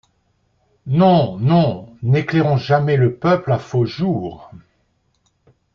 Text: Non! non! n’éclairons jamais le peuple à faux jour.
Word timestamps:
Non! 0.87 1.37
non! 1.37 1.95
n’éclairons 2.01 2.57
jamais 2.57 2.97
le 2.97 3.13
peuple 3.17 3.51
à 3.51 3.59
faux 3.59 3.85
jour. 3.85 4.49